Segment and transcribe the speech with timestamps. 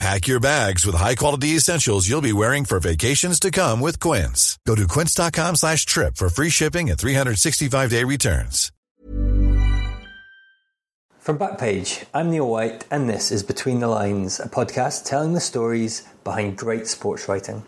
[0.00, 4.58] Pack your bags with high-quality essentials you'll be wearing for vacations to come with Quince.
[4.66, 8.70] Go to quince.com slash trip for free shipping and 365-day returns.
[11.18, 15.40] From Backpage, I'm Neil White, and this is Between the Lines, a podcast telling the
[15.40, 17.62] stories behind great sports writing.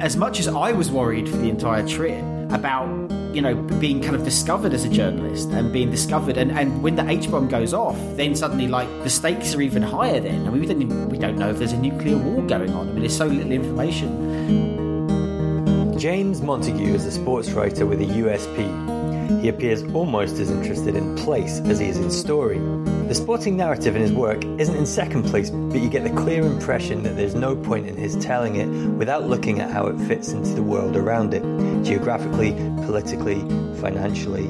[0.00, 2.88] As much as I was worried for the entire trip about,
[3.34, 6.96] you know, being kind of discovered as a journalist and being discovered, and, and when
[6.96, 10.20] the H bomb goes off, then suddenly like the stakes are even higher.
[10.20, 12.70] Then I mean, we don't even, we don't know if there's a nuclear war going
[12.70, 12.88] on.
[12.88, 14.36] I mean, there's so little information.
[15.98, 18.95] James Montague is a sports writer with a USP.
[19.40, 22.58] He appears almost as interested in place as he is in story.
[23.08, 26.42] The sporting narrative in his work isn't in second place, but you get the clear
[26.42, 30.32] impression that there's no point in his telling it without looking at how it fits
[30.32, 31.42] into the world around it,
[31.84, 32.52] geographically,
[32.84, 33.40] politically,
[33.80, 34.48] financially.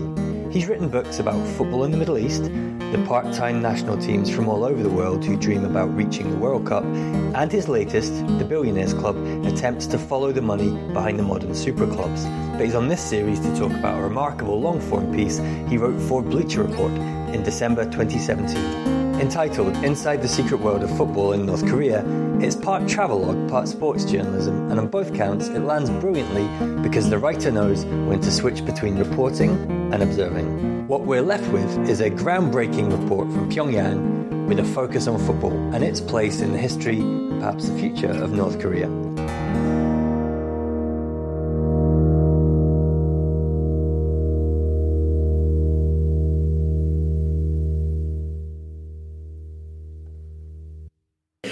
[0.56, 4.48] He's written books about football in the Middle East, the part time national teams from
[4.48, 8.44] all over the world who dream about reaching the World Cup, and his latest, The
[8.46, 12.24] Billionaires Club, attempts to follow the money behind the modern super clubs.
[12.52, 16.00] But he's on this series to talk about a remarkable long form piece he wrote
[16.08, 16.92] for Bleacher Report
[17.34, 19.20] in December 2017.
[19.20, 22.02] Entitled Inside the Secret World of Football in North Korea,
[22.40, 26.48] it's part travelogue, part sports journalism, and on both counts, it lands brilliantly
[26.82, 30.86] because the writer knows when to switch between reporting and observing.
[30.88, 35.52] What we're left with is a groundbreaking report from Pyongyang with a focus on football
[35.74, 38.86] and its place in the history, and perhaps the future, of North Korea.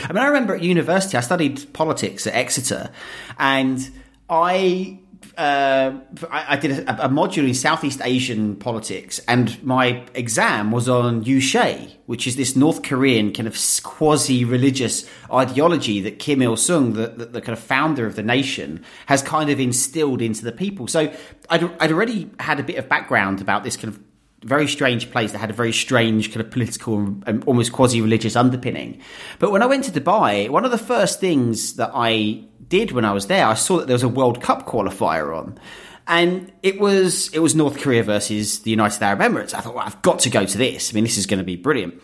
[0.07, 2.91] I mean, I remember at university, I studied politics at Exeter,
[3.39, 3.91] and
[4.29, 5.01] I
[5.37, 5.93] uh,
[6.31, 11.25] I, I, did a, a, module in Southeast Asian politics, and my exam was on
[11.25, 17.09] Juche, which is this North Korean kind of quasi-religious ideology that Kim Il Sung, the,
[17.09, 20.87] the, the, kind of founder of the nation, has kind of instilled into the people.
[20.87, 21.13] So
[21.51, 24.01] I'd, I'd already had a bit of background about this kind of
[24.45, 29.01] very strange place that had a very strange kind of political and almost quasi-religious underpinning.
[29.39, 33.05] But when I went to Dubai, one of the first things that I did when
[33.05, 35.59] I was there, I saw that there was a World Cup qualifier on.
[36.07, 39.55] And it was it was North Korea versus the United Arab Emirates.
[39.55, 40.91] I thought, well, I've got to go to this.
[40.91, 41.95] I mean, this is going to be brilliant.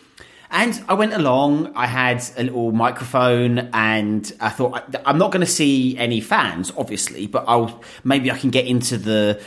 [0.53, 5.47] And I went along, I had a little microphone, and I thought, I'm not going
[5.47, 9.41] to see any fans, obviously, but I'll, maybe I can get into the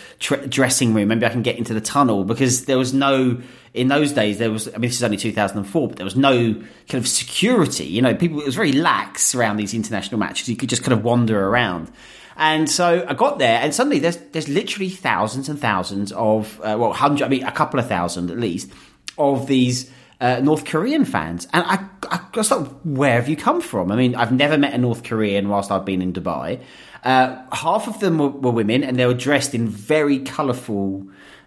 [0.48, 3.42] dressing room, maybe I can get into the tunnel, because there was no,
[3.74, 6.54] in those days, there was, I mean, this is only 2004, but there was no
[6.54, 7.86] kind of security.
[7.86, 10.48] You know, people, it was very lax around these international matches.
[10.48, 11.92] You could just kind of wander around.
[12.38, 16.76] And so I got there, and suddenly there's there's literally thousands and thousands of uh,
[16.80, 18.72] well, hundred, I mean, a couple of thousand at least
[19.20, 19.92] of these
[20.24, 21.50] uh, North Korean fans.
[21.52, 23.92] And I, I was like, where have you come from?
[23.92, 26.62] I mean, I've never met a North Korean whilst I've been in Dubai.
[27.04, 31.06] Uh, half of them were, were, women, and they were dressed in very colourful.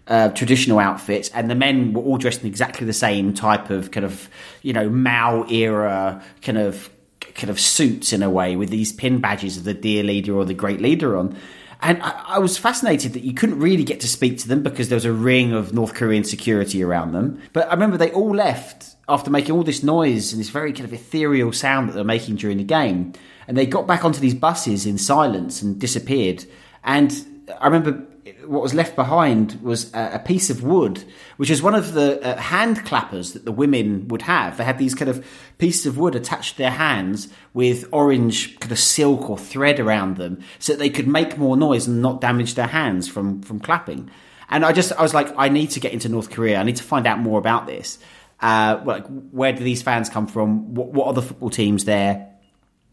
[0.09, 3.91] Uh, traditional outfits, and the men were all dressed in exactly the same type of
[3.91, 4.29] kind of,
[4.61, 6.89] you know, Mao era kind of
[7.35, 10.45] kind of suits in a way with these pin badges of the dear leader or
[10.45, 11.35] the great leader on.
[11.81, 14.89] And I, I, was fascinated that you couldn't really get to speak to them because
[14.89, 17.39] there was a ring of North Korean security around them.
[17.53, 20.85] But I remember they all left after making all this noise and this very kind
[20.85, 23.13] of ethereal sound that they were making during the game.
[23.47, 26.45] And they got back onto these buses in silence and disappeared.
[26.83, 28.06] And I remember
[28.45, 31.03] what was left behind was a, piece of wood,
[31.37, 34.57] which was one of the uh, hand clappers that the women would have.
[34.57, 35.25] They had these kind of
[35.57, 40.17] pieces of wood attached to their hands with orange kind of silk or thread around
[40.17, 43.59] them, so that they could make more noise and not damage their hands from from
[43.59, 44.09] clapping.
[44.49, 46.59] And I just I was like, I need to get into North Korea.
[46.59, 47.99] I need to find out more about this.
[48.39, 50.75] Uh, like, where do these fans come from?
[50.75, 52.36] What, what are the football teams there?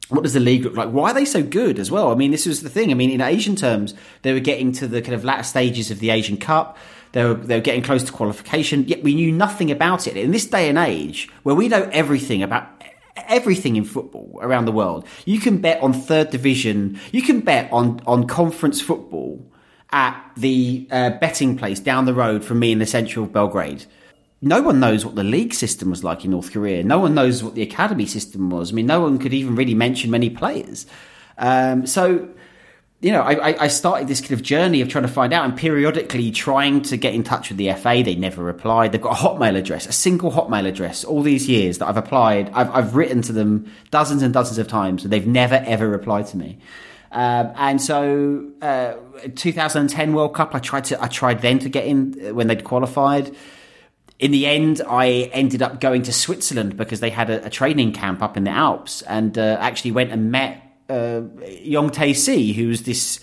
[0.08, 0.90] What does the league look like?
[0.90, 2.12] Why are they so good as well?
[2.12, 2.90] I mean, this was the thing.
[2.90, 5.98] I mean, in Asian terms, they were getting to the kind of latter stages of
[5.98, 6.76] the Asian Cup.
[7.12, 10.16] They were, they were getting close to qualification, yet we knew nothing about it.
[10.16, 12.68] In this day and age, where we know everything about
[13.28, 17.72] everything in football around the world, you can bet on third division, you can bet
[17.72, 19.44] on, on conference football
[19.92, 23.86] at the uh, betting place down the road from me in the central Belgrade
[24.44, 26.82] no one knows what the league system was like in North Korea.
[26.82, 28.70] No one knows what the academy system was.
[28.70, 30.86] I mean, no one could even really mention many players.
[31.38, 32.28] Um, so
[33.04, 35.54] you know, I, I started this kind of journey of trying to find out and
[35.54, 38.02] periodically trying to get in touch with the FA.
[38.02, 38.92] They never replied.
[38.92, 42.50] They've got a hotmail address, a single hotmail address, all these years that I've applied.
[42.54, 46.28] I've, I've written to them dozens and dozens of times, and they've never, ever replied
[46.28, 46.56] to me.
[47.12, 48.94] Um, and so, uh,
[49.36, 52.64] 2010 World Cup, I tried to, I tried then to get in uh, when they'd
[52.64, 53.36] qualified.
[54.18, 57.92] In the end, I ended up going to Switzerland because they had a, a training
[57.92, 61.22] camp up in the Alps, and uh, actually went and met uh,
[61.68, 63.20] Jong Tae-se, who's this,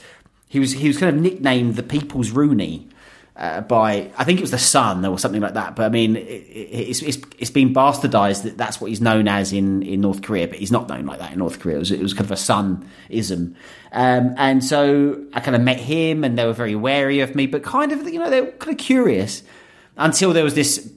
[0.50, 2.88] he was he was kind of nicknamed the People's Rooney.
[3.34, 5.76] Uh, by I think it was the Sun or something like that.
[5.76, 9.54] But I mean, it, it's, it's it's been bastardized that that's what he's known as
[9.54, 11.78] in, in North Korea, but he's not known like that in North Korea.
[11.78, 13.56] It was, it was kind of a Sun-ism.
[13.94, 17.48] Um, and so I kind of met him, and they were very wary of me,
[17.48, 19.44] but kind of you know they were kind of curious
[19.98, 20.92] until there was this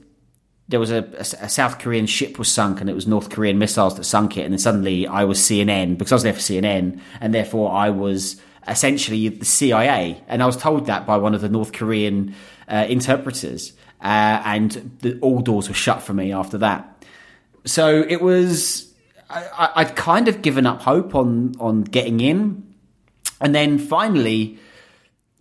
[0.67, 3.95] there was a, a, South Korean ship was sunk and it was North Korean missiles
[3.97, 4.41] that sunk it.
[4.41, 7.91] And then suddenly I was CNN because I was there for CNN and therefore I
[7.91, 10.23] was essentially the CIA.
[10.27, 12.33] And I was told that by one of the North Korean
[12.67, 13.73] uh, interpreters.
[14.01, 17.05] Uh, and the, all doors were shut for me after that.
[17.65, 18.91] So it was,
[19.29, 22.73] I, I'd kind of given up hope on, on getting in.
[23.39, 24.57] And then finally,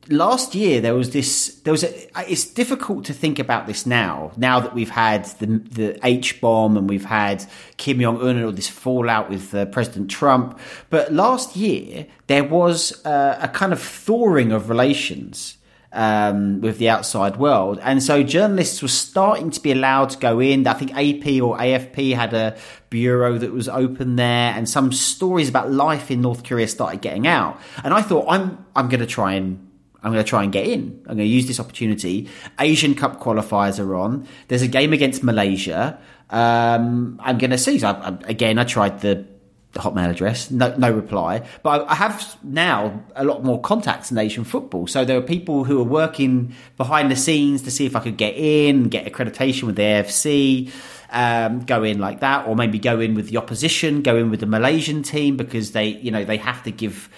[0.09, 4.33] last year there was this there was a it's difficult to think about this now
[4.37, 7.45] now that we've had the the H bomb and we've had
[7.77, 10.59] Kim Jong Un and all this fallout with uh, President Trump
[10.91, 15.57] but last year there was uh, a kind of thawing of relations
[15.95, 17.79] um, with the outside world.
[17.81, 20.67] And so journalists were starting to be allowed to go in.
[20.67, 22.57] I think AP or AFP had a
[22.91, 27.27] bureau that was open there, and some stories about life in North Korea started getting
[27.27, 27.61] out.
[27.85, 29.71] And I thought, I'm I'm going to try and
[30.05, 31.01] I'm going to try and get in.
[31.07, 32.29] I'm going to use this opportunity.
[32.61, 34.29] Asian Cup qualifiers are on.
[34.49, 35.99] There's a game against Malaysia.
[36.29, 37.79] Um, I'm going to see.
[37.79, 39.27] So I, I, again, I tried the,
[39.73, 41.47] the, Hotmail address, no, no reply.
[41.63, 44.87] But I, I, have now a lot more contacts in Asian football.
[44.87, 48.19] So there are people who are working behind the scenes to see if I could
[48.19, 50.71] get in, get accreditation with the AFC.
[51.11, 54.41] Um, go in like that, or maybe go in with the opposition, go in with
[54.41, 57.09] the Malaysian team because they, you know, they have to give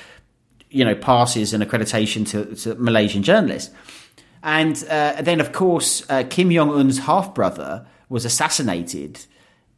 [0.76, 3.74] you know passes and accreditation to, to Malaysian journalists.
[4.42, 9.24] And uh, then, of course, uh, Kim Jong Un's half brother was assassinated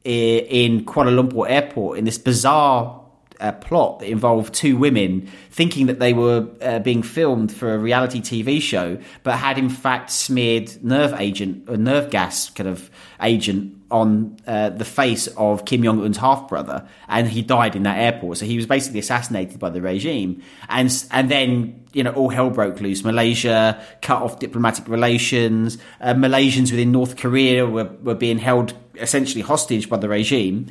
[0.05, 3.00] in Kuala Lumpur airport in this bizarre
[3.40, 7.79] uh, plot that involved two women thinking that they were uh, being filmed for a
[7.79, 12.90] reality TV show, but had in fact smeared nerve agent or nerve gas kind of
[13.20, 17.85] agent on uh, the face of Kim Jong Un's half brother, and he died in
[17.85, 18.38] that airport.
[18.38, 22.50] So he was basically assassinated by the regime, and and then you know all hell
[22.50, 23.05] broke loose.
[23.05, 25.79] Malaysia cut off diplomatic relations.
[26.00, 30.67] Uh, Malaysians within North Korea were were being held essentially hostage by the regime.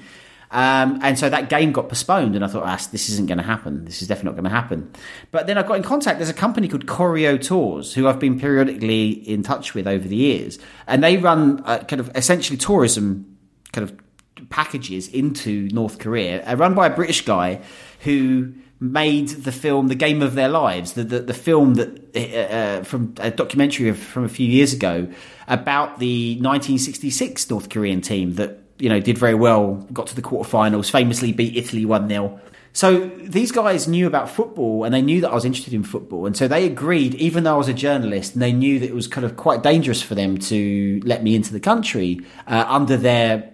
[0.49, 3.43] Um, and so that game got postponed, and I thought, ah, this isn't going to
[3.43, 3.83] happen.
[3.85, 4.91] This is definitely not going to happen.
[5.31, 6.19] But then I got in contact.
[6.19, 10.15] There's a company called Koryo Tours, who I've been periodically in touch with over the
[10.15, 10.57] years,
[10.87, 13.37] and they run uh, kind of essentially tourism
[13.73, 17.61] kind of packages into North Korea, uh, run by a British guy
[18.01, 22.19] who made the film "The Game of Their Lives," the the, the film that uh,
[22.19, 25.11] uh from a documentary of, from a few years ago
[25.49, 30.21] about the 1966 North Korean team that you know, did very well, got to the
[30.21, 32.39] quarterfinals, famously beat Italy 1 0.
[32.73, 36.27] So these guys knew about football and they knew that I was interested in football.
[36.27, 38.93] And so they agreed, even though I was a journalist, and they knew that it
[38.93, 42.95] was kind of quite dangerous for them to let me into the country uh, under
[42.95, 43.51] their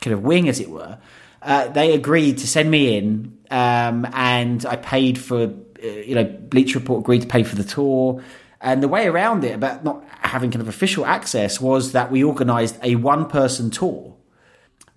[0.00, 0.98] kind of wing, as it were.
[1.42, 6.24] Uh, they agreed to send me in, um, and I paid for, uh, you know,
[6.24, 8.22] Bleacher Report agreed to pay for the tour.
[8.60, 12.22] And the way around it, about not having kind of official access, was that we
[12.22, 14.14] organised a one person tour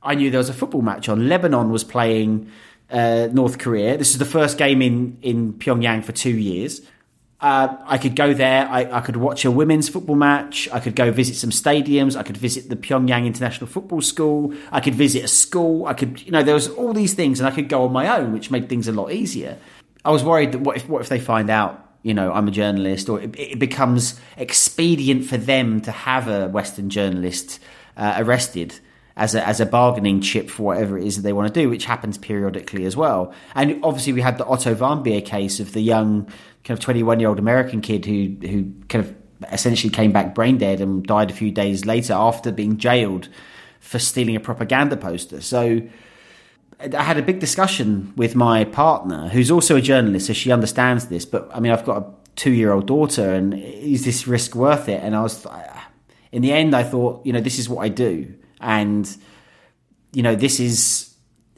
[0.02, 1.28] I knew there was a football match on.
[1.28, 2.52] Lebanon was playing
[2.90, 3.98] uh, North Korea.
[3.98, 6.82] This is the first game in, in Pyongyang for two years.
[7.40, 8.68] Uh, I could go there.
[8.68, 10.68] I, I, could watch a women's football match.
[10.74, 12.16] I could go visit some stadiums.
[12.16, 14.56] I could visit the Pyongyang International Football School.
[14.72, 15.86] I could visit a school.
[15.86, 18.18] I could, you know, there was all these things, and I could go on my
[18.18, 19.60] own, which made things a lot easier.
[20.04, 22.52] I was worried that what if what if they find out, you know, I'm a
[22.52, 27.60] journalist, or it, it becomes expedient for them to have a Western journalist
[27.98, 28.80] uh, arrested
[29.18, 31.70] as a, as a bargaining chip for whatever it is that they want to do,
[31.70, 33.34] which happens periodically as well.
[33.56, 36.26] And obviously, we had the Otto Warmbier case of the young,
[36.64, 39.16] kind of 21 year old American kid who, who kind of
[39.52, 43.28] essentially came back brain dead and died a few days later after being jailed
[43.80, 45.42] for stealing a propaganda poster.
[45.42, 45.82] So,
[46.80, 51.08] I had a big discussion with my partner, who's also a journalist, so she understands
[51.08, 51.26] this.
[51.26, 52.06] But I mean, I've got a
[52.36, 55.02] two year old daughter, and is this risk worth it?
[55.02, 55.48] And I was,
[56.32, 59.16] in the end, I thought, you know, this is what I do and
[60.14, 61.08] you know this is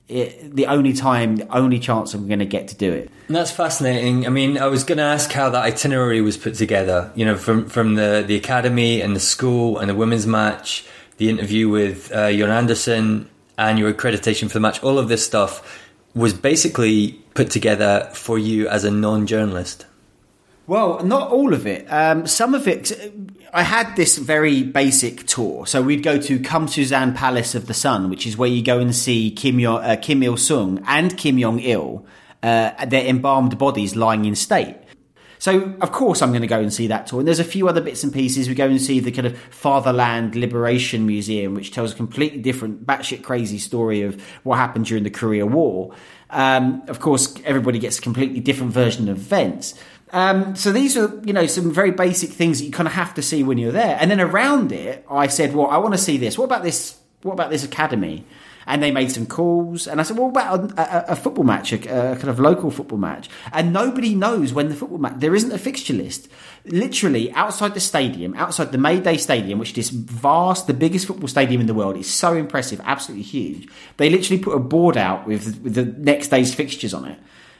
[0.10, 3.12] it, the only time, the only chance I'm going to get to do it.
[3.28, 4.26] And that's fascinating.
[4.26, 7.12] I mean, I was going to ask how that itinerary was put together.
[7.16, 10.86] You know, from from the the academy and the school and the women's match,
[11.18, 14.82] the interview with uh, Jorn Andersen, and your accreditation for the match.
[14.84, 19.86] All of this stuff was basically put together for you as a non-journalist.
[20.70, 21.88] Well, not all of it.
[21.92, 22.92] Um, some of it,
[23.52, 25.66] I had this very basic tour.
[25.66, 28.96] So we'd go to Kumsusan Palace of the Sun, which is where you go and
[28.96, 32.06] see Kim, Yo- uh, Kim Il Sung and Kim Jong Il,
[32.44, 34.76] uh, their embalmed bodies lying in state.
[35.40, 37.20] So, of course, I'm going to go and see that tour.
[37.20, 38.48] And there's a few other bits and pieces.
[38.48, 42.86] We go and see the kind of Fatherland Liberation Museum, which tells a completely different,
[42.86, 45.96] batshit crazy story of what happened during the Korea War.
[46.30, 49.74] Um, of course, everybody gets a completely different version of events.
[50.12, 53.14] Um, so these are, you know, some very basic things that you kind of have
[53.16, 53.98] to see when you're there.
[54.00, 56.38] And then around it, I said, well, I want to see this.
[56.38, 56.98] What about this?
[57.22, 58.26] What about this academy?
[58.66, 59.88] And they made some calls.
[59.88, 62.40] And I said, well, what about a, a, a football match, a, a, kind of
[62.40, 63.30] local football match?
[63.52, 66.30] And nobody knows when the football match, there isn't a fixture list.
[66.66, 71.62] Literally outside the stadium, outside the Mayday Stadium, which is vast, the biggest football stadium
[71.62, 71.98] in the world.
[71.98, 73.68] is so impressive, absolutely huge.
[73.98, 77.20] They literally put a board out with, with the next day's fixtures on it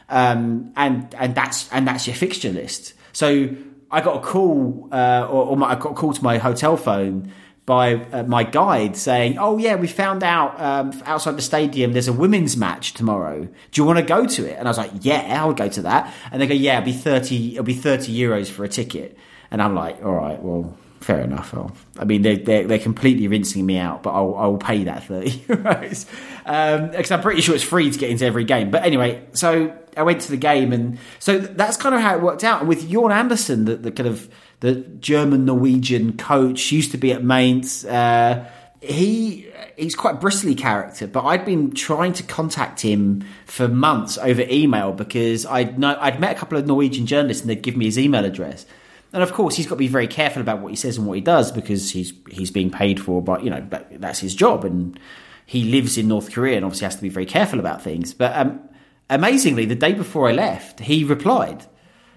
[0.10, 2.94] um, and and that's and that's your fixture list.
[3.14, 3.50] So
[3.92, 6.78] I got a call, uh, or, or my, I got a call to my hotel
[6.78, 7.32] phone
[7.66, 12.08] by uh, my guide saying, "Oh yeah, we found out um, outside the stadium there's
[12.08, 13.48] a women's match tomorrow.
[13.72, 15.84] Do you want to go to it?" And I was like, "Yeah, I'll go to
[15.84, 17.52] that." And they go, "Yeah, it'll be thirty.
[17.52, 19.18] It'll be thirty euros for a ticket."
[19.52, 21.54] And I'm like, "All right, well." Fair enough.
[21.54, 25.04] I'll, i mean, they're, they're, they're, completely rinsing me out, but I'll, I'll pay that
[25.06, 26.06] 30 euros.
[26.44, 28.72] Because um, I'm pretty sure it's free to get into every game.
[28.72, 32.22] But anyway, so I went to the game, and so that's kind of how it
[32.22, 32.62] worked out.
[32.62, 34.30] And with Jorn Andersen, the, the kind of
[34.60, 37.86] the German Norwegian coach, used to be at Mainz.
[37.86, 38.50] Uh,
[38.82, 44.18] he he's quite a bristly character, but I'd been trying to contact him for months
[44.18, 47.76] over email because I'd know I'd met a couple of Norwegian journalists and they'd give
[47.76, 48.66] me his email address.
[49.12, 51.14] And of course, he's got to be very careful about what he says and what
[51.14, 55.00] he does because he's he's being paid for, but you know that's his job, and
[55.46, 58.14] he lives in North Korea and obviously has to be very careful about things.
[58.14, 58.62] But um,
[59.10, 61.66] amazingly, the day before I left, he replied,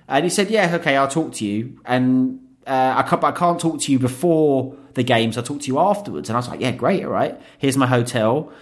[0.07, 3.59] and he said, "Yeah, okay, I'll talk to you." And uh, I can't, I can't
[3.59, 5.39] talk to you before the games.
[5.39, 6.29] I'll talk to you afterwards.
[6.29, 7.41] And I was like, "Yeah, great, all right.
[7.59, 8.53] Here's my hotel."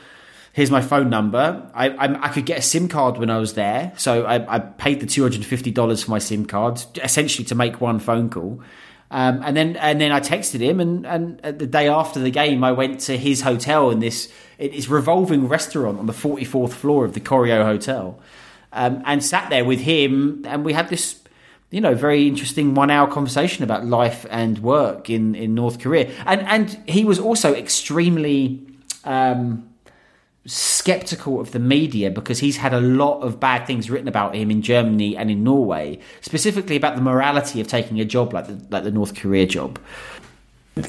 [0.52, 1.71] Here's my phone number.
[1.75, 4.59] I, I, I, could get a SIM card when I was there, so I, I
[4.59, 8.00] paid the two hundred and fifty dollars for my SIM card, essentially to make one
[8.00, 8.61] phone call.
[9.12, 12.64] Um, and then and then I texted him, and, and the day after the game,
[12.64, 17.04] I went to his hotel in this it's revolving restaurant on the forty fourth floor
[17.04, 18.19] of the Koryo Hotel,
[18.73, 21.16] um, and sat there with him, and we had this.
[21.71, 26.40] You know, very interesting one-hour conversation about life and work in, in North Korea, and
[26.40, 28.66] and he was also extremely
[29.04, 29.69] um,
[30.50, 34.50] skeptical of the media because he's had a lot of bad things written about him
[34.50, 38.61] in Germany and in Norway, specifically about the morality of taking a job like the,
[38.71, 39.78] like the North Korea job.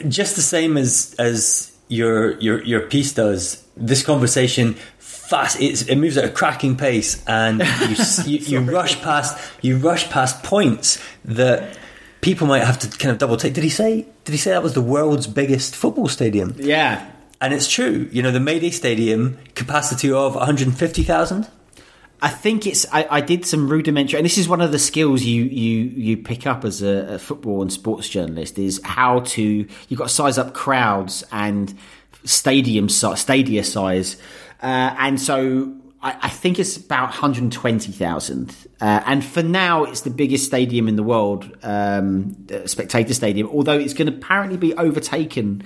[0.07, 3.63] Just the same as as your your your piece does.
[3.77, 9.37] This conversation fast it moves at a cracking pace, and you you, you rush past
[9.61, 11.77] you rush past points that
[12.21, 13.53] people might have to kind of double take.
[13.53, 14.07] Did he say?
[14.23, 16.55] Did he say that was the world's biggest football stadium?
[16.57, 18.07] Yeah, and it's true.
[18.11, 21.49] You know, the Mayday Stadium capacity of 150,000.
[22.21, 22.85] I think it's.
[22.93, 26.17] I, I, did some rudimentary, and this is one of the skills you you you
[26.17, 30.13] pick up as a, a football and sports journalist is how to you've got to
[30.13, 31.73] size up crowds and
[32.23, 34.17] stadium size, stadia size,
[34.61, 38.55] uh, and so I, I, think it's about 120,000.
[38.79, 42.35] Uh, and for now, it's the biggest stadium in the world, um,
[42.67, 43.47] spectator stadium.
[43.49, 45.63] Although it's going to apparently be overtaken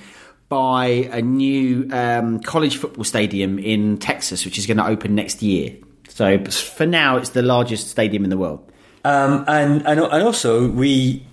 [0.50, 5.42] by a new um, college football stadium in Texas, which is going to open next
[5.42, 5.76] year.
[6.10, 8.72] So for now, it's the largest stadium in the world.
[9.04, 11.26] Um, and, and and also we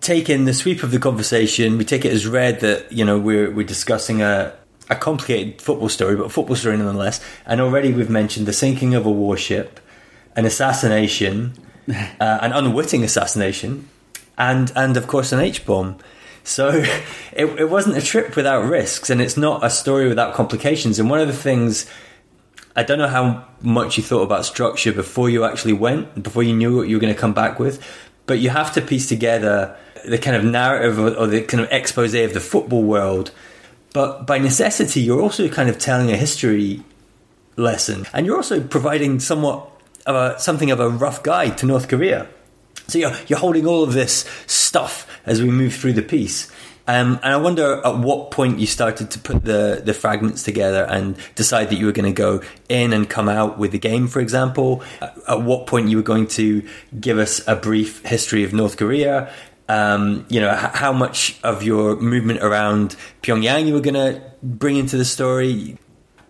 [0.00, 1.76] take in the sweep of the conversation.
[1.76, 4.54] We take it as read that you know we're we're discussing a
[4.88, 7.20] a complicated football story, but a football story nonetheless.
[7.46, 9.78] And already we've mentioned the sinking of a warship,
[10.36, 11.54] an assassination,
[11.88, 13.88] uh, an unwitting assassination,
[14.38, 15.98] and and of course an H bomb.
[16.50, 16.68] So
[17.32, 20.98] it, it wasn't a trip without risks, and it's not a story without complications.
[20.98, 21.86] And one of the things
[22.74, 26.54] I don't know how much you thought about structure before you actually went, before you
[26.54, 27.84] knew what you were going to come back with,
[28.26, 32.14] but you have to piece together the kind of narrative or, the kind of expose
[32.14, 33.32] of the football world.
[33.92, 36.82] But by necessity, you're also kind of telling a history
[37.56, 39.68] lesson, and you're also providing somewhat
[40.06, 42.28] of a, something of a rough guide to North Korea.
[42.90, 46.50] So you're, you're holding all of this stuff as we move through the piece.
[46.86, 50.84] Um, and I wonder at what point you started to put the, the fragments together
[50.84, 54.08] and decide that you were going to go in and come out with the game,
[54.08, 54.82] for example.
[55.28, 56.66] At what point you were going to
[56.98, 59.32] give us a brief history of North Korea.
[59.68, 64.76] Um, you know, how much of your movement around Pyongyang you were going to bring
[64.76, 65.78] into the story.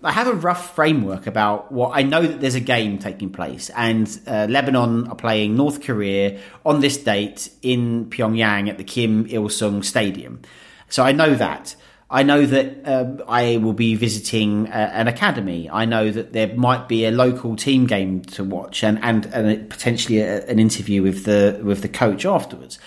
[0.02, 3.70] I have a rough framework about what I know that there's a game taking place,
[3.76, 9.26] and uh, Lebanon are playing North Korea on this date in Pyongyang at the Kim
[9.28, 10.40] Il Sung Stadium.
[10.88, 11.76] So I know that.
[12.12, 15.70] I know that um, I will be visiting uh, an academy.
[15.70, 19.68] I know that there might be a local team game to watch, and and, and
[19.70, 22.78] potentially a, an interview with the with the coach afterwards.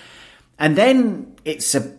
[0.58, 1.96] And then it's a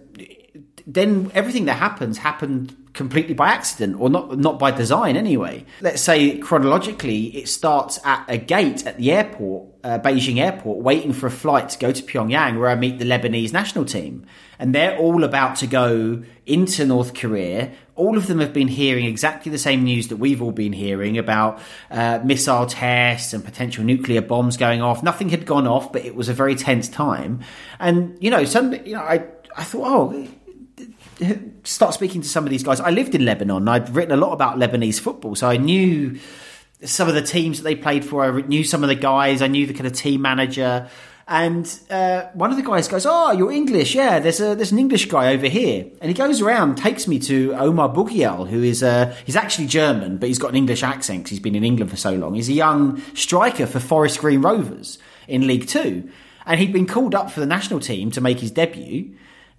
[0.85, 5.65] then everything that happens happened completely by accident or not not by design anyway.
[5.81, 11.13] Let's say chronologically, it starts at a gate at the airport, uh, Beijing airport, waiting
[11.13, 14.25] for a flight to go to Pyongyang, where I meet the Lebanese national team,
[14.57, 17.73] and they're all about to go into North Korea.
[17.95, 21.17] All of them have been hearing exactly the same news that we've all been hearing
[21.17, 21.61] about
[21.91, 25.03] uh, missile tests and potential nuclear bombs going off.
[25.03, 27.41] Nothing had gone off, but it was a very tense time,
[27.77, 29.25] and you know, suddenly, you know, I
[29.57, 30.27] I thought, oh
[31.63, 32.79] start speaking to some of these guys.
[32.79, 33.67] I lived in Lebanon.
[33.67, 36.19] I'd written a lot about Lebanese football, so I knew
[36.83, 38.23] some of the teams that they played for.
[38.23, 39.41] I knew some of the guys.
[39.41, 40.89] I knew the kind of team manager.
[41.27, 43.95] And uh, one of the guys goes, "Oh, you're English?
[43.95, 47.17] Yeah, there's a there's an English guy over here." And he goes around, takes me
[47.19, 51.23] to Omar Bugiel, who is uh, he's actually German, but he's got an English accent
[51.23, 52.35] because he's been in England for so long.
[52.35, 56.11] He's a young striker for Forest Green Rovers in League Two,
[56.45, 59.15] and he'd been called up for the national team to make his debut.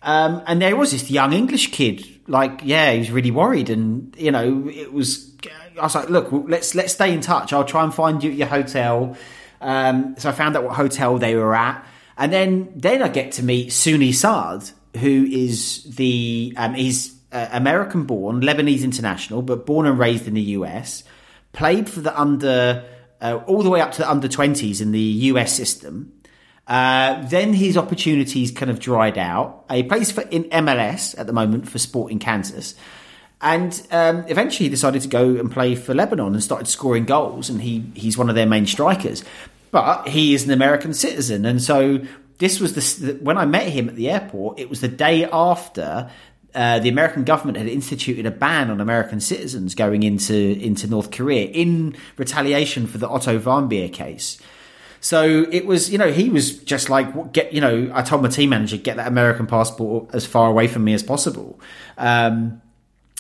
[0.07, 4.15] Um, and there was this young English kid, like, yeah, he was really worried, and
[4.17, 5.33] you know, it was.
[5.79, 7.53] I was like, look, let's let's stay in touch.
[7.53, 9.17] I'll try and find you at your hotel.
[9.61, 11.85] Um, so I found out what hotel they were at,
[12.17, 17.49] and then then I get to meet Soony Saad, who is the um, he's uh,
[17.51, 21.03] American born, Lebanese international, but born and raised in the US.
[21.53, 22.85] Played for the under
[23.21, 26.13] uh, all the way up to the under twenties in the US system.
[26.67, 29.65] Uh, then his opportunities kind of dried out.
[29.71, 32.75] he plays for in MLS at the moment for Sporting Kansas.
[33.41, 37.49] And um, eventually he decided to go and play for Lebanon and started scoring goals.
[37.49, 39.25] And he, he's one of their main strikers.
[39.71, 41.45] But he is an American citizen.
[41.45, 42.01] And so
[42.39, 46.11] this was the, when I met him at the airport, it was the day after
[46.55, 51.11] uh, the American government had instituted a ban on American citizens going into into North
[51.11, 54.41] Korea in retaliation for the Otto Warmbier case.
[55.07, 58.29] So it was, you know, he was just like, get, you know, I told my
[58.29, 61.61] team manager, get that American passport as far away from me as possible.
[61.97, 62.61] Um,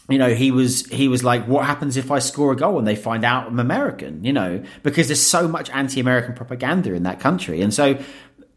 [0.08, 2.88] you know, he was he was like, what happens if I score a goal and
[2.88, 4.24] they find out I'm American?
[4.24, 7.96] You know, because there's so much anti-American propaganda in that country, and so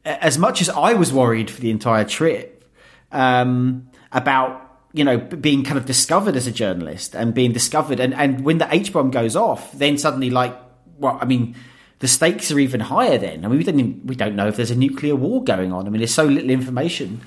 [0.05, 2.67] as much as I was worried for the entire trip
[3.11, 8.11] um, about you know being kind of discovered as a journalist and being discovered, and
[8.15, 10.57] and when the H bomb goes off, then suddenly like,
[10.97, 11.55] well, I mean
[11.99, 13.45] the stakes are even higher then.
[13.45, 15.85] I mean, we don't even, we don't know if there's a nuclear war going on.
[15.85, 17.21] I mean, there's so little information.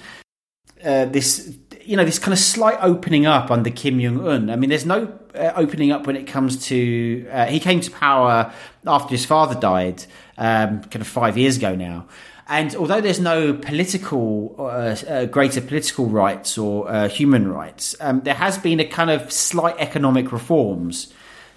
[0.85, 4.50] Uh, this you know this kind of slight opening up under Kim Jong Un.
[4.50, 7.90] I mean, there's no uh, opening up when it comes to uh, he came to
[7.90, 8.52] power
[8.87, 10.04] after his father died,
[10.38, 12.06] um, kind of five years ago now.
[12.48, 18.20] And although there's no political, uh, uh, greater political rights or uh, human rights, um,
[18.22, 21.12] there has been a kind of slight economic reforms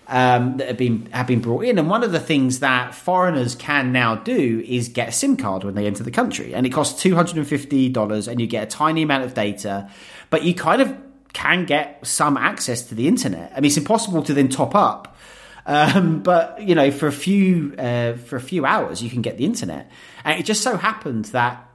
[0.08, 1.78] um, that have been have been brought in.
[1.80, 5.64] And one of the things that foreigners can now do is get a SIM card
[5.64, 8.48] when they enter the country, and it costs two hundred and fifty dollars, and you
[8.48, 9.90] get a tiny amount of data,
[10.30, 10.96] but you kind of
[11.34, 13.52] can get some access to the internet.
[13.52, 15.18] I mean, it's impossible to then top up.
[15.66, 19.38] Um, but you know, for a few uh, for a few hours, you can get
[19.38, 19.90] the internet,
[20.24, 21.68] and it just so happened that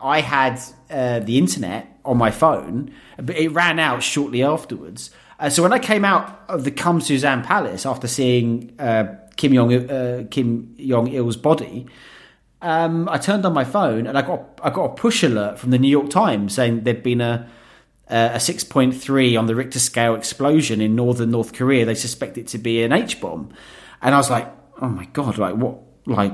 [0.00, 0.60] I had
[0.90, 5.10] uh, the internet on my phone, but it ran out shortly afterwards.
[5.38, 9.90] Uh, so when I came out of the Kumsusan Palace after seeing uh, Kim Jong
[9.90, 11.86] uh, Kim Jong Il's body,
[12.62, 15.70] um, I turned on my phone and I got I got a push alert from
[15.70, 17.48] the New York Times saying there'd been a
[18.06, 21.86] a 6.3 on the Richter scale explosion in northern North Korea.
[21.86, 23.52] They suspect it to be an H bomb,
[24.02, 26.32] and I was like, oh my god, like what, like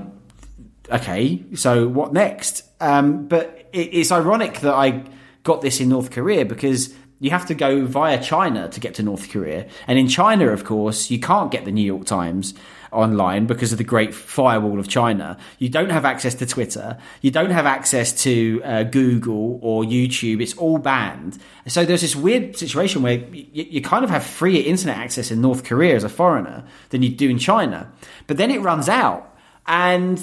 [0.90, 2.64] okay, so what next?
[2.80, 5.04] Um, but it, it's ironic that I
[5.42, 9.02] got this in North Korea because you have to go via China to get to
[9.02, 9.68] North Korea.
[9.87, 12.54] And in China, of course, you can't get the New York Times
[12.92, 15.38] online because of the great firewall of China.
[15.59, 16.98] You don't have access to Twitter.
[17.20, 20.40] You don't have access to uh, Google or YouTube.
[20.40, 21.38] It's all banned.
[21.66, 25.40] So there's this weird situation where you, you kind of have freer internet access in
[25.40, 27.92] North Korea as a foreigner than you do in China.
[28.26, 29.26] But then it runs out.
[29.66, 30.18] And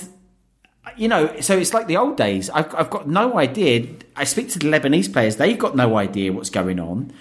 [0.96, 2.50] you know, so it's like the old days.
[2.50, 3.88] I've, I've got no idea.
[4.16, 7.12] I speak to the Lebanese players; they've got no idea what's going on.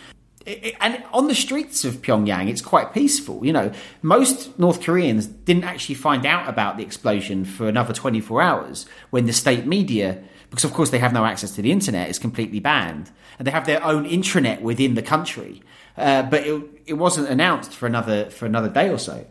[0.44, 3.44] It, it, and on the streets of Pyongyang, it's quite peaceful.
[3.44, 8.42] You know, most North Koreans didn't actually find out about the explosion for another 24
[8.42, 12.09] hours when the state media, because of course they have no access to the internet,
[12.09, 15.62] is completely banned, and they have their own intranet within the country.
[15.96, 19.26] Uh, but it, it wasn't announced for another for another day or so.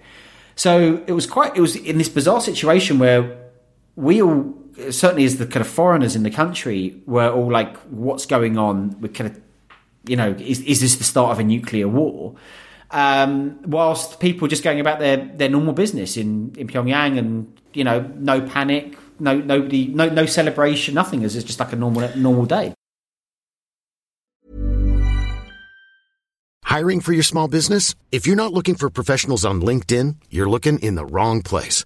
[0.56, 1.56] So it was quite.
[1.56, 3.45] It was in this bizarre situation where
[3.96, 4.54] we all,
[4.90, 9.00] certainly as the kind of foreigners in the country, were all like, "What's going on?"
[9.00, 9.42] We kind of,
[10.08, 12.36] you know, is is this the start of a nuclear war?
[12.92, 17.84] Um, whilst people just going about their, their normal business in, in Pyongyang and you
[17.84, 21.24] know no panic, no nobody, no no celebration, nothing.
[21.24, 22.74] It's just like a normal normal day.
[26.64, 27.96] Hiring for your small business?
[28.12, 31.86] If you're not looking for professionals on LinkedIn, you're looking in the wrong place.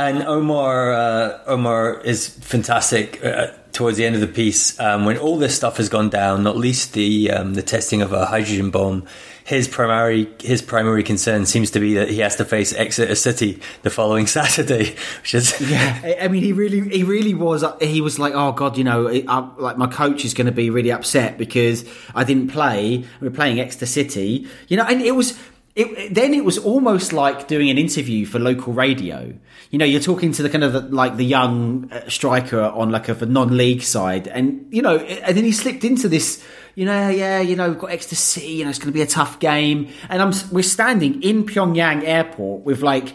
[0.00, 5.18] And Omar, uh, Omar is fantastic uh, towards the end of the piece um, when
[5.18, 8.70] all this stuff has gone down, not least the um, the testing of a hydrogen
[8.70, 9.04] bomb.
[9.44, 13.60] His primary his primary concern seems to be that he has to face Exeter City
[13.82, 16.16] the following Saturday, which is yeah.
[16.18, 17.62] I mean, he really he really was.
[17.82, 20.70] He was like, oh god, you know, I, like my coach is going to be
[20.70, 21.84] really upset because
[22.14, 23.04] I didn't play.
[23.20, 25.38] We're playing Exeter City, you know, and it was
[25.76, 29.32] it, then it was almost like doing an interview for local radio.
[29.70, 32.90] You know, you're talking to the kind of the, like the young uh, striker on
[32.90, 37.08] like a, non-league side, and you know, and then he slipped into this you know,
[37.08, 39.88] yeah, you know, we've got C, you know, it's going to be a tough game.
[40.08, 43.14] And I'm, we're standing in Pyongyang airport with like,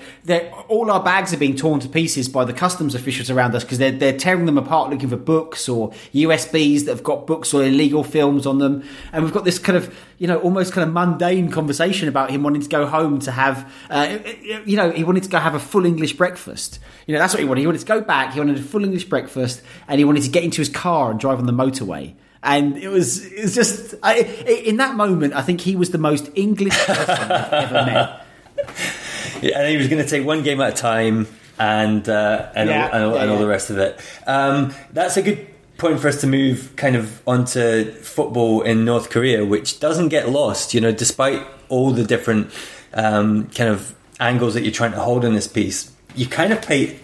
[0.68, 3.78] all our bags are being torn to pieces by the customs officials around us because
[3.78, 7.63] they're, they're tearing them apart looking for books or USBs that have got books or
[7.63, 8.84] illegal films on them.
[9.13, 12.44] And we've got this kind of, you know, almost kind of mundane conversation about him
[12.44, 14.18] wanting to go home to have, uh,
[14.65, 16.80] you know, he wanted to go have a full English breakfast.
[17.08, 17.62] You know, that's what he wanted.
[17.62, 20.30] He wanted to go back, he wanted a full English breakfast, and he wanted to
[20.30, 23.95] get into his car and drive on the motorway and it was it was just
[24.01, 28.21] I, in that moment I think he was the most English person I've ever met.
[29.41, 31.27] Yeah, and he was going to take one game at a time
[31.60, 33.99] and uh, and, yeah, all, and, all, yeah, and all the rest of it.
[34.25, 35.45] Um, that's a good
[35.77, 40.29] point for us to move kind of onto football in North Korea, which doesn't get
[40.29, 40.73] lost.
[40.73, 42.51] You know, despite all the different
[42.93, 46.62] um, kind of angles that you're trying to hold in this piece, you kind of
[46.62, 46.97] paint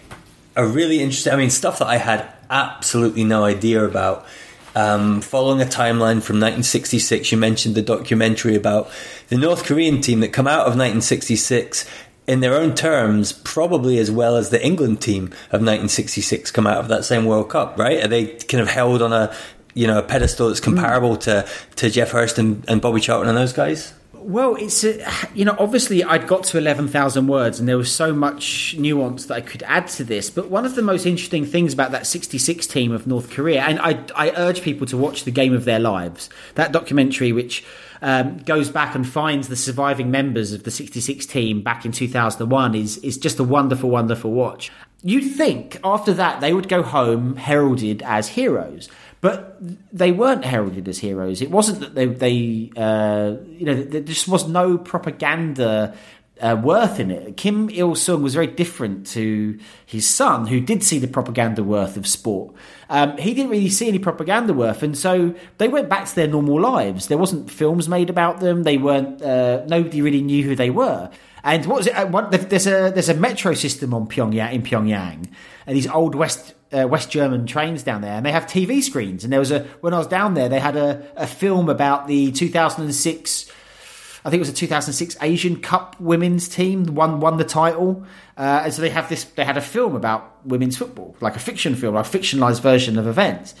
[0.56, 1.32] a really interesting.
[1.32, 4.26] I mean, stuff that I had absolutely no idea about
[4.74, 8.90] um, following a timeline from 1966, you mentioned the documentary about
[9.28, 11.88] the North Korean team that come out of 1966
[12.26, 16.78] in their own terms, probably as well as the England team of 1966 come out
[16.78, 18.04] of that same World Cup, right?
[18.04, 19.34] Are they kind of held on a
[19.74, 23.38] you know a pedestal that's comparable to to Geoff Hurst and, and Bobby Charlton and
[23.38, 23.94] those guys?
[24.24, 25.04] Well, it's a,
[25.34, 29.26] you know obviously I'd got to eleven thousand words, and there was so much nuance
[29.26, 30.30] that I could add to this.
[30.30, 33.80] But one of the most interesting things about that '66 team of North Korea, and
[33.80, 37.64] I, I urge people to watch the game of their lives, that documentary, which
[38.00, 42.74] um, goes back and finds the surviving members of the '66 team back in 2001,
[42.74, 44.70] is is just a wonderful, wonderful watch.
[45.02, 48.88] You'd think after that they would go home heralded as heroes.
[49.22, 49.56] But
[49.92, 51.40] they weren't heralded as heroes.
[51.40, 55.96] It wasn't that they, they uh, you know, there just was no propaganda
[56.40, 57.36] uh, worth in it.
[57.36, 61.96] Kim Il sung was very different to his son, who did see the propaganda worth
[61.96, 62.52] of sport.
[62.90, 66.26] Um, he didn't really see any propaganda worth, and so they went back to their
[66.26, 67.06] normal lives.
[67.06, 68.64] There wasn't films made about them.
[68.64, 69.22] They weren't.
[69.22, 71.10] Uh, nobody really knew who they were.
[71.44, 71.94] And what was it?
[71.94, 75.28] Uh, there's a there's a metro system on Pyongyang in Pyongyang,
[75.66, 79.24] and these old West uh, West German trains down there, and they have TV screens.
[79.24, 82.06] And there was a when I was down there, they had a, a film about
[82.06, 83.50] the 2006.
[84.24, 88.04] I think it was a 2006 Asian Cup women's team won won the title,
[88.36, 89.24] uh, and so they have this.
[89.24, 92.98] They had a film about women's football, like a fiction film, like a fictionalized version
[92.98, 93.54] of events.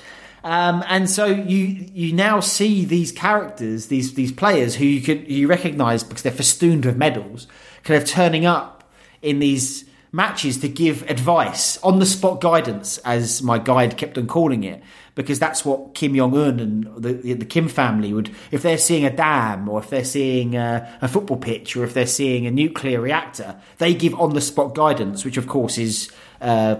[0.44, 5.30] Um, and so you you now see these characters, these these players who you could
[5.30, 7.46] you recognise because they're festooned with medals,
[7.84, 8.82] kind of turning up
[9.20, 14.26] in these matches to give advice on the spot guidance, as my guide kept on
[14.26, 14.82] calling it,
[15.14, 19.04] because that's what Kim Jong Un and the, the Kim family would, if they're seeing
[19.06, 22.50] a dam or if they're seeing a, a football pitch or if they're seeing a
[22.50, 26.76] nuclear reactor, they give on the spot guidance, which of course is uh,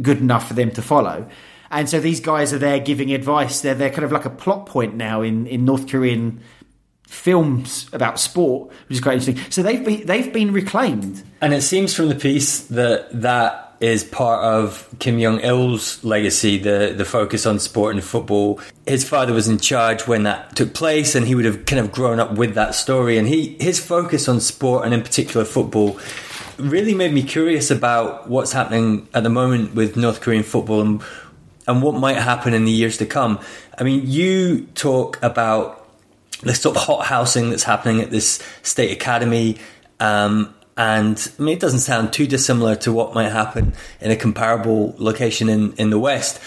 [0.00, 1.26] good enough for them to follow.
[1.70, 3.62] And so these guys are there giving advice.
[3.62, 6.40] They're they're kind of like a plot point now in, in North Korean
[7.06, 9.50] films about sport, which is quite interesting.
[9.50, 11.22] So they've been they've been reclaimed.
[11.40, 16.58] And it seems from the piece that that is part of Kim Jong Il's legacy,
[16.58, 18.60] the the focus on sport and football.
[18.86, 21.92] His father was in charge when that took place, and he would have kind of
[21.92, 23.18] grown up with that story.
[23.18, 25.98] And he his focus on sport and in particular football
[26.58, 31.02] really made me curious about what's happening at the moment with North Korean football and
[31.66, 33.40] and what might happen in the years to come.
[33.78, 35.83] I mean, you talk about
[36.44, 39.58] the sort of hot housing that's happening at this state academy.
[40.00, 44.16] Um, and I mean, it doesn't sound too dissimilar to what might happen in a
[44.16, 46.40] comparable location in, in the West.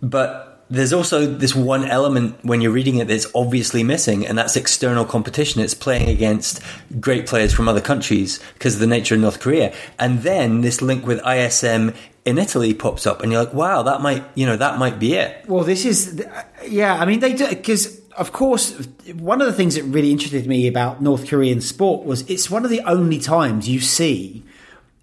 [0.00, 4.56] But there's also this one element when you're reading it that's obviously missing, and that's
[4.56, 5.60] external competition.
[5.60, 6.62] It's playing against
[6.98, 9.74] great players from other countries because of the nature of North Korea.
[9.98, 11.92] And then this link with ISM
[12.24, 15.14] in Italy pops up, and you're like, wow, that might, you know, that might be
[15.14, 15.44] it.
[15.46, 16.24] Well, this is,
[16.66, 18.72] yeah, I mean, they do, because of course,
[19.14, 22.64] one of the things that really interested me about North Korean sport was it's one
[22.64, 24.42] of the only times you see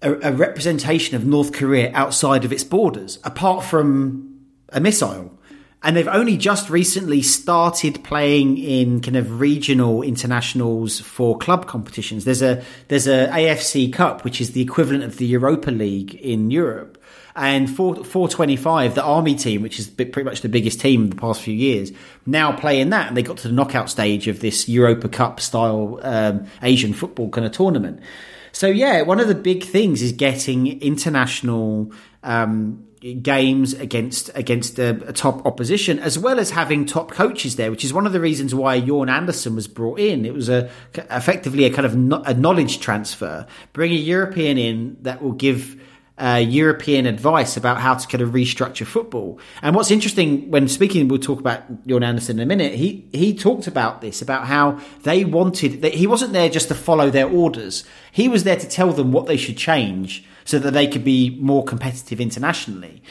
[0.02, 5.36] a, a representation of North Korea outside of its borders, apart from a missile.
[5.82, 12.26] And they've only just recently started playing in kind of regional internationals for club competitions.
[12.26, 16.50] There's a there's a AFC Cup, which is the equivalent of the Europa League in
[16.50, 16.98] Europe,
[17.36, 21.16] and 4, 425, the Army team, which is pretty much the biggest team in the
[21.16, 21.92] past few years,
[22.26, 23.08] now play in that.
[23.08, 27.28] And they got to the knockout stage of this Europa Cup style um, Asian football
[27.30, 28.00] kind of tournament.
[28.52, 34.90] So, yeah, one of the big things is getting international um, games against against a,
[35.08, 38.20] a, top opposition, as well as having top coaches there, which is one of the
[38.20, 40.26] reasons why Jorn Andersen was brought in.
[40.26, 43.46] It was a effectively a kind of no, a knowledge transfer.
[43.72, 45.80] Bring a European in that will give
[46.20, 49.38] uh, European advice about how to kind of restructure football.
[49.62, 52.74] And what's interesting when speaking, we'll talk about Jorn Andersen in a minute.
[52.74, 55.82] He he talked about this about how they wanted.
[55.82, 57.84] That he wasn't there just to follow their orders.
[58.12, 61.38] He was there to tell them what they should change so that they could be
[61.40, 63.02] more competitive internationally.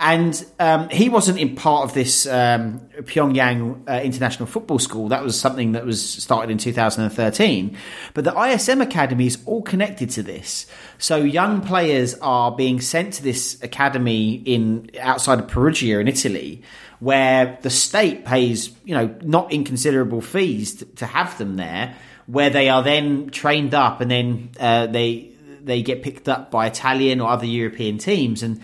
[0.00, 5.08] And um, he wasn't in part of this um, Pyongyang uh, International Football School.
[5.08, 7.76] That was something that was started in 2013.
[8.14, 10.66] But the ISM Academy is all connected to this.
[10.98, 16.62] So young players are being sent to this academy in outside of Perugia in Italy,
[17.00, 22.50] where the state pays you know not inconsiderable fees to, to have them there, where
[22.50, 27.20] they are then trained up and then uh, they they get picked up by Italian
[27.20, 28.60] or other European teams and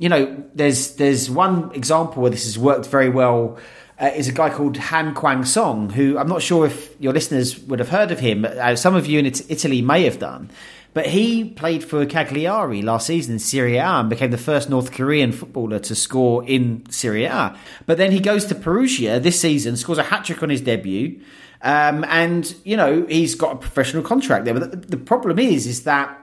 [0.00, 3.58] you know, there's there's one example where this has worked very well.
[4.00, 7.60] Uh, is a guy called Han Kwang Song, who I'm not sure if your listeners
[7.64, 8.46] would have heard of him.
[8.46, 10.50] Uh, some of you in Italy may have done.
[10.94, 14.90] But he played for Cagliari last season in Serie A and became the first North
[14.90, 17.54] Korean footballer to score in Serie A.
[17.84, 21.20] But then he goes to Perugia this season, scores a hat trick on his debut,
[21.62, 24.54] um, and you know he's got a professional contract there.
[24.54, 26.19] But the, the problem is, is that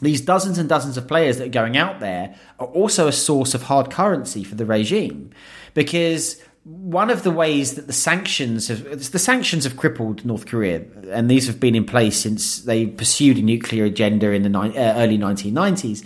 [0.00, 3.54] these dozens and dozens of players that are going out there are also a source
[3.54, 5.30] of hard currency for the regime
[5.74, 10.84] because one of the ways that the sanctions have the sanctions have crippled North Korea,
[11.10, 14.76] and these have been in place since they pursued a nuclear agenda in the ni-
[14.76, 16.04] uh, early 1990s.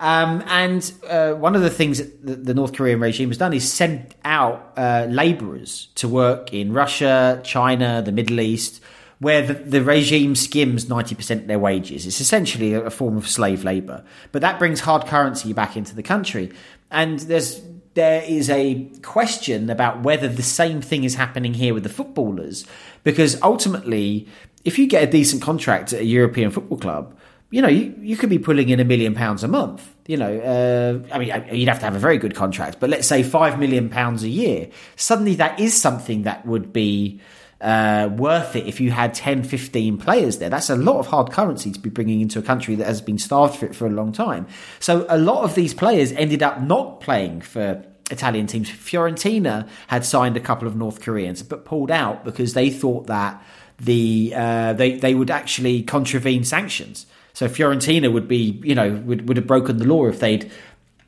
[0.00, 3.70] Um, and uh, one of the things that the, North Korean regime has done is
[3.70, 8.82] send out uh, laborers to work in Russia, China, the Middle East,
[9.20, 12.06] where the, the regime skims 90% of their wages.
[12.06, 14.02] It's essentially a, form of slave labor.
[14.32, 16.50] But that brings hard currency back into the country.
[16.90, 17.62] And there's
[17.94, 22.64] there is a question about whether the same thing is happening here with the footballers.
[23.04, 24.26] Because ultimately,
[24.64, 27.16] if you get a decent contract at a European football club,
[27.50, 29.92] you know, you, you could be pulling in a million pounds a month.
[30.06, 33.08] You know, uh, I mean, you'd have to have a very good contract, but let's
[33.08, 34.68] say five million pounds a year.
[34.96, 37.20] Suddenly, that is something that would be
[37.60, 40.50] uh, worth it if you had 10, 15 players there.
[40.50, 43.18] That's a lot of hard currency to be bringing into a country that has been
[43.18, 44.46] starved for it for a long time.
[44.78, 48.70] So a lot of these players ended up not playing for Italian teams.
[48.70, 53.42] Fiorentina had signed a couple of North Koreans, but pulled out because they thought that
[53.78, 57.06] the uh, they they would actually contravene sanctions.
[57.32, 60.50] So Fiorentina would be, you know, would, would have broken the law if they'd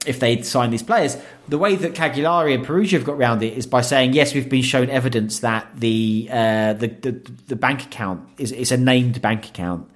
[0.06, 1.16] if they'd signed these players.
[1.48, 4.48] The way that Cagliari and Perugia have got around it is by saying, yes, we've
[4.48, 7.12] been shown evidence that the uh, the, the,
[7.48, 9.88] the bank account is is a named bank account.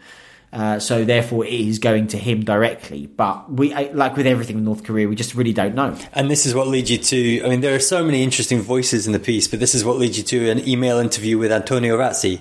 [0.53, 3.07] Uh, so therefore, it is going to him directly.
[3.07, 5.99] But we, like with everything in North Korea, we just really don't know.
[6.15, 7.45] And this is what leads you to.
[7.45, 9.99] I mean, there are so many interesting voices in the piece, but this is what
[9.99, 12.41] leads you to an email interview with Antonio Razzi.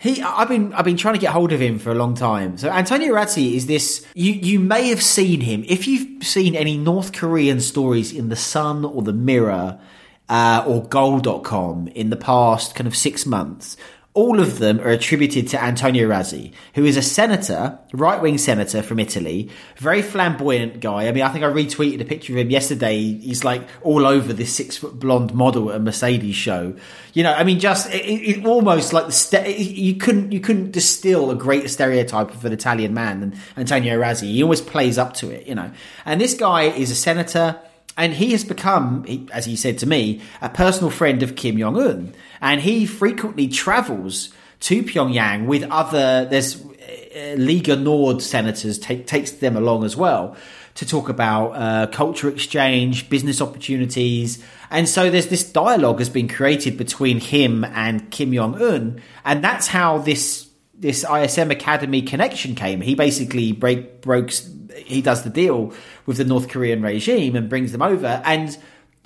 [0.00, 2.56] He, I've been, I've been trying to get hold of him for a long time.
[2.56, 4.06] So Antonio Razzi is this.
[4.14, 8.36] You, you may have seen him if you've seen any North Korean stories in the
[8.36, 9.80] Sun or the Mirror
[10.28, 13.76] uh, or Goal.com in the past kind of six months
[14.18, 18.82] all of them are attributed to Antonio Razzi, who is a senator, right wing senator
[18.82, 21.06] from Italy, very flamboyant guy.
[21.06, 22.98] I mean, I think I retweeted a picture of him yesterday.
[22.98, 26.74] He's like all over this six foot blonde model at a Mercedes show.
[27.12, 31.30] You know, I mean, just it, it almost like the you couldn't you couldn't distill
[31.30, 34.32] a greater stereotype of an Italian man than Antonio Razzi.
[34.32, 35.70] He always plays up to it, you know.
[36.04, 37.60] And this guy is a senator
[37.98, 41.76] and he has become, as he said to me, a personal friend of Kim Jong
[41.76, 44.30] Un and he frequently travels
[44.60, 46.24] to Pyongyang with other.
[46.24, 50.36] There's uh, Lega Nord senators take, takes them along as well
[50.76, 56.28] to talk about uh, culture exchange, business opportunities, and so there's this dialogue has been
[56.28, 62.54] created between him and Kim Jong Un, and that's how this this ISM Academy connection
[62.54, 62.80] came.
[62.80, 64.30] He basically break broke
[64.78, 65.72] he does the deal
[66.06, 68.56] with the North Korean regime and brings them over, and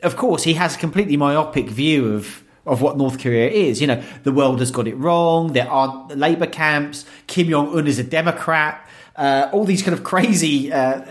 [0.03, 3.81] of course he has a completely myopic view of of what North Korea is.
[3.81, 5.53] You know, the world has got it wrong.
[5.53, 7.05] There aren't labor camps.
[7.27, 8.89] Kim Jong Un is a Democrat.
[9.17, 11.03] Uh, all these kind of crazy, uh,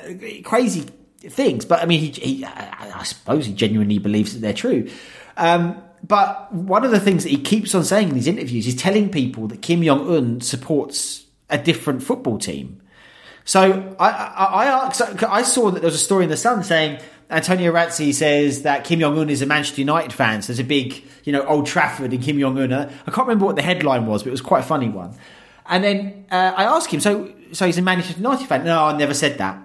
[0.44, 0.86] crazy
[1.20, 1.66] things.
[1.66, 4.90] But I mean, he, he, I suppose he genuinely believes that they're true.
[5.38, 8.76] Um, but one of the things that he keeps on saying in these interviews is
[8.76, 12.81] telling people that Kim Jong Un supports a different football team.
[13.46, 17.00] So I, I, I, I saw that there was a story in the Sun saying
[17.30, 20.42] Antonio Razzi says that Kim Jong Un is a Manchester United fan.
[20.42, 22.74] So there's a big, you know, Old Trafford and Kim Jong Un.
[22.74, 25.16] I can't remember what the headline was, but it was quite a funny one.
[25.66, 28.64] And then uh, I asked him, so so he's a Manchester United fan?
[28.64, 29.62] No, I never said that.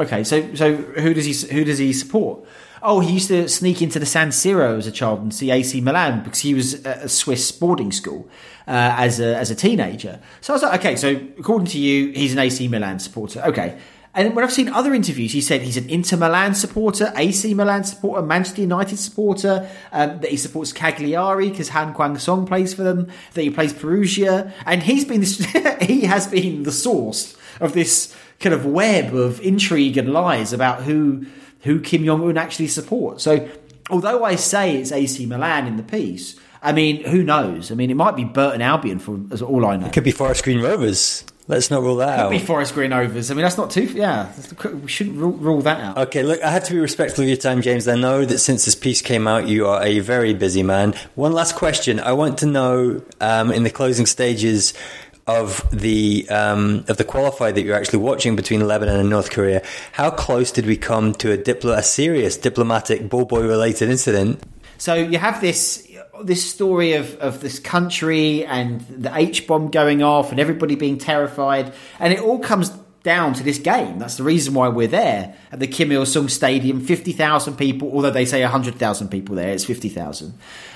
[0.00, 2.44] Okay, so so who does he who does he support?
[2.82, 5.80] Oh, he used to sneak into the San Siro as a child and see AC
[5.80, 8.28] Milan because he was at a Swiss boarding school
[8.68, 10.20] uh, as a as a teenager.
[10.40, 13.42] So I was like, okay, so according to you, he's an AC Milan supporter.
[13.42, 13.78] Okay.
[14.14, 17.84] And when I've seen other interviews, he said he's an Inter Milan supporter, AC Milan
[17.84, 22.82] supporter, Manchester United supporter, um, that he supports Cagliari because Han Kwang Song plays for
[22.82, 25.22] them, that he plays Perugia, and he's been
[25.80, 30.82] he has been the source of this kind of web of intrigue and lies about
[30.82, 31.26] who
[31.62, 33.24] who Kim Jong Un actually supports.
[33.24, 33.48] So,
[33.90, 37.70] although I say it's AC Milan in the piece, I mean, who knows?
[37.70, 39.86] I mean, it might be Burton Albion for as all I know.
[39.86, 41.24] It could be Forest Green Rovers.
[41.48, 42.30] Let's not rule that Could out.
[42.30, 43.30] Could be Forest Green Rovers.
[43.30, 43.84] I mean, that's not too.
[43.84, 44.30] Yeah,
[44.82, 45.96] we shouldn't rule, rule that out.
[45.96, 47.88] Okay, look, I have to be respectful of your time, James.
[47.88, 50.92] I know that since this piece came out, you are a very busy man.
[51.14, 52.00] One last question.
[52.00, 54.74] I want to know um, in the closing stages
[55.28, 59.62] of the um, of the qualifier that you're actually watching between Lebanon and North Korea,
[59.92, 64.42] how close did we come to a, diplo- a serious diplomatic ball related incident?
[64.78, 65.86] So you have this
[66.24, 70.98] this story of, of this country and the H bomb going off and everybody being
[70.98, 72.72] terrified, and it all comes
[73.08, 73.98] down to this game.
[73.98, 76.78] That's the reason why we're there at the Kim Il Sung Stadium.
[76.82, 80.34] Fifty thousand people, although they say hundred thousand people there, it's fifty thousand.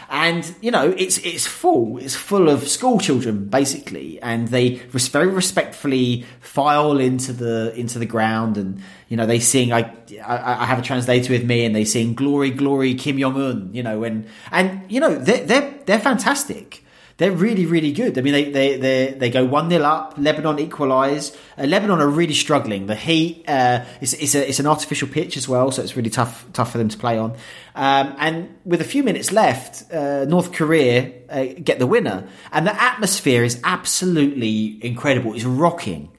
[0.09, 1.99] And you know, it's it's full.
[1.99, 8.07] It's full of school children basically, and they very respectfully file into the into the
[8.07, 9.71] ground, and you know they sing.
[9.71, 9.93] I
[10.25, 13.71] I, I have a translator with me, and they sing "Glory, Glory, Kim Jong Un."
[13.75, 16.83] You know, and and you know they're they're they're fantastic
[17.23, 18.19] they're really, really good.
[18.19, 20.15] I mean, they they they, they go one 0 up.
[20.19, 21.37] Lebanon equalise.
[21.57, 22.87] Uh, Lebanon are really struggling.
[22.87, 23.45] The heat.
[23.47, 26.73] Uh, it's it's, a, it's an artificial pitch as well, so it's really tough tough
[26.73, 27.33] for them to play on.
[27.75, 32.67] Um, and with a few minutes left, uh, North Korea uh, get the winner, and
[32.67, 35.35] the atmosphere is absolutely incredible.
[35.35, 36.11] It's rocking.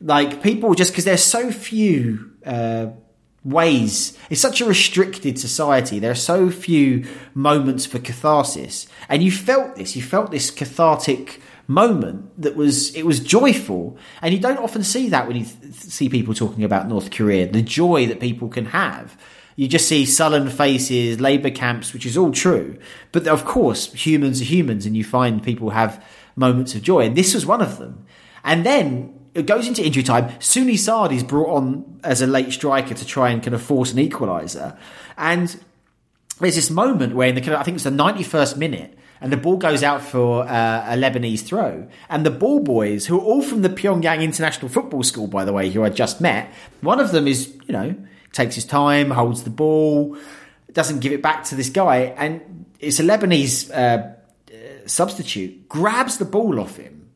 [0.00, 2.86] Like people just because there's so few uh,
[3.48, 4.16] ways.
[4.30, 5.98] It's such a restricted society.
[5.98, 8.86] There are so few moments for catharsis.
[9.08, 13.96] And you felt this, you felt this cathartic moment that was, it was joyful.
[14.22, 17.50] And you don't often see that when you th- see people talking about North Korea,
[17.50, 19.16] the joy that people can have.
[19.56, 22.78] You just see sullen faces, labour camps, which is all true.
[23.12, 26.04] But of course, humans are humans and you find people have
[26.36, 27.06] moments of joy.
[27.06, 28.06] And this was one of them.
[28.44, 30.28] And then it goes into injury time.
[30.38, 33.92] Soony Saad is brought on as a late striker to try and kind of force
[33.92, 34.76] an equaliser.
[35.16, 35.58] And
[36.40, 39.56] there's this moment where in the I think it's the 91st minute, and the ball
[39.56, 41.88] goes out for uh, a Lebanese throw.
[42.08, 45.52] And the ball boys, who are all from the Pyongyang International Football School, by the
[45.52, 47.96] way, who I just met, one of them is, you know,
[48.32, 50.16] takes his time, holds the ball,
[50.72, 56.24] doesn't give it back to this guy, and it's a Lebanese uh, substitute, grabs the
[56.24, 57.07] ball off him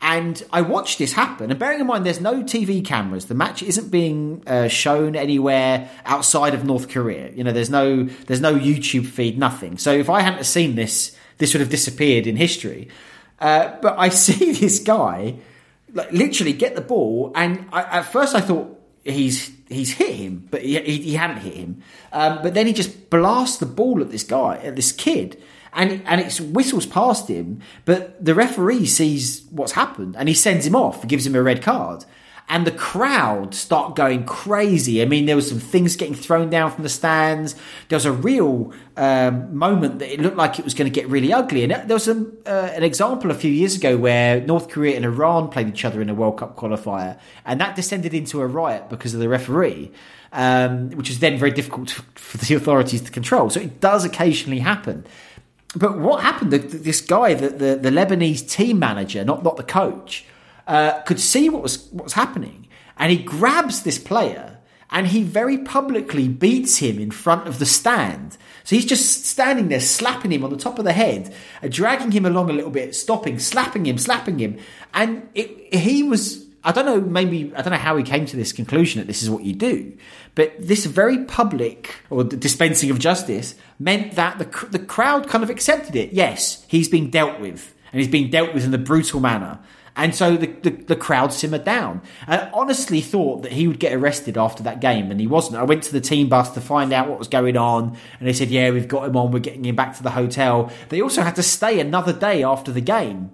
[0.00, 1.50] and I watched this happen.
[1.50, 3.26] And bearing in mind, there's no TV cameras.
[3.26, 7.32] The match isn't being uh, shown anywhere outside of North Korea.
[7.32, 9.76] You know, there's no there's no YouTube feed, nothing.
[9.76, 12.88] So if I hadn't seen this, this would have disappeared in history.
[13.40, 15.36] Uh, but I see this guy
[15.92, 20.46] like literally get the ball, and I, at first I thought he's he's hit him,
[20.50, 21.82] but he, he, he hadn't hit him.
[22.12, 25.42] Um, but then he just blasts the ball at this guy, at this kid,
[25.72, 27.60] and and it whistles past him.
[27.84, 31.62] But the referee sees what's happened, and he sends him off, gives him a red
[31.62, 32.04] card
[32.48, 35.02] and the crowd start going crazy.
[35.02, 37.54] I mean, there was some things getting thrown down from the stands.
[37.88, 41.08] There was a real um, moment that it looked like it was going to get
[41.08, 41.62] really ugly.
[41.62, 42.14] And there was uh,
[42.46, 46.08] an example a few years ago where North Korea and Iran played each other in
[46.08, 49.92] a World Cup qualifier, and that descended into a riot because of the referee.
[50.30, 53.48] Um, which is then very difficult for the authorities to control.
[53.48, 55.06] So it does occasionally happen.
[55.76, 56.52] But what happened?
[56.52, 60.24] This guy, the, the, the Lebanese team manager, not not the coach,
[60.66, 62.66] uh, could see what was what was happening,
[62.96, 64.58] and he grabs this player
[64.90, 68.38] and he very publicly beats him in front of the stand.
[68.64, 72.10] So he's just standing there, slapping him on the top of the head, uh, dragging
[72.10, 74.58] him along a little bit, stopping, slapping him, slapping him,
[74.94, 76.46] and it, he was.
[76.64, 79.22] I don't know, maybe, I don't know how he came to this conclusion that this
[79.22, 79.96] is what you do,
[80.38, 85.50] but this very public or dispensing of justice meant that the, the crowd kind of
[85.50, 86.12] accepted it.
[86.12, 89.58] Yes, he's being dealt with, and he's being dealt with in a brutal manner.
[89.96, 92.02] And so the, the, the, crowd simmered down.
[92.28, 95.56] I honestly thought that he would get arrested after that game, and he wasn't.
[95.56, 98.32] I went to the team bus to find out what was going on, and they
[98.32, 100.70] said, Yeah, we've got him on, we're getting him back to the hotel.
[100.88, 103.32] They also had to stay another day after the game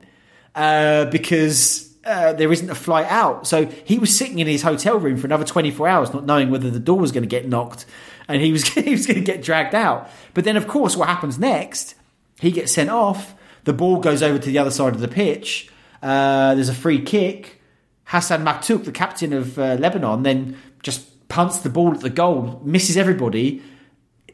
[0.55, 3.47] uh, because uh, there isn't a flight out.
[3.47, 6.71] So he was sitting in his hotel room for another 24 hours, not knowing whether
[6.71, 7.87] the door was going to get knocked,
[8.29, 10.11] and he was, he was going to get dragged out.
[10.35, 11.95] But then, of course, what happens next?
[12.41, 13.35] He gets sent off,
[13.65, 15.71] the ball goes over to the other side of the pitch
[16.05, 17.63] uh, there's a free kick.
[18.05, 22.61] Hassan Maatouk, the captain of uh, Lebanon, then just punts the ball at the goal,
[22.63, 23.63] misses everybody.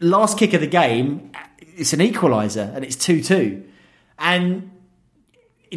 [0.00, 3.64] Last kick of the game, it's an equaliser, and it's two-two,
[4.18, 4.79] and it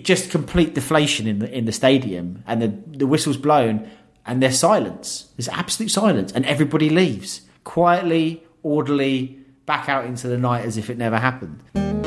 [0.01, 3.89] just complete deflation in the in the stadium, and the the whistle's blown,
[4.25, 5.29] and there's silence.
[5.37, 10.89] There's absolute silence, and everybody leaves quietly, orderly, back out into the night as if
[10.89, 12.02] it never happened.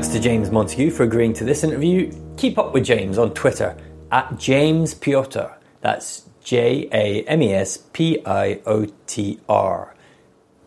[0.00, 2.10] Thanks to James Montague for agreeing to this interview.
[2.38, 3.76] Keep up with James on Twitter
[4.10, 5.48] at James Piotr.
[5.82, 9.94] That's J A M E S P I O T R.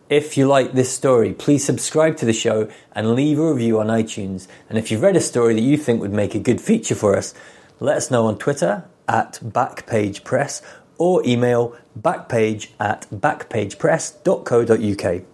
[0.08, 3.88] If you like this story, please subscribe to the show and leave a review on
[3.88, 4.46] iTunes.
[4.68, 7.16] And if you've read a story that you think would make a good feature for
[7.16, 7.34] us,
[7.80, 10.62] let us know on Twitter at backpagepress
[10.96, 15.33] or email backpage at backpagepress.co.uk.